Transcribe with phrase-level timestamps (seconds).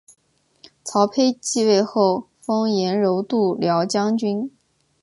[0.83, 4.49] 曹丕即位后封阎柔度辽将军。